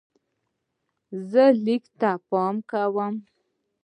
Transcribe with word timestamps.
زه 1.29 1.43
لیک 1.65 1.83
ته 1.99 2.11
پام 2.29 2.55
کوم. 2.69 3.15